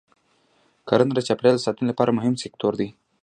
کرنه 0.87 1.13
د 1.15 1.19
چاپېریال 1.27 1.57
د 1.59 1.63
ساتنې 1.65 1.85
لپاره 1.91 2.15
مهم 2.17 2.33
سکتور 2.43 2.73
دی. 2.79 2.89